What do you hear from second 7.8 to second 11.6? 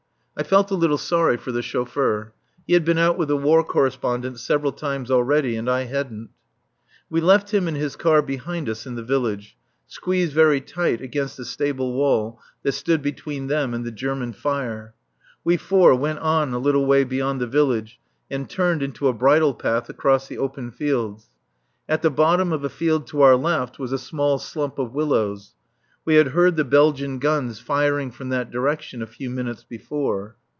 car behind us in the village, squeezed very tight against a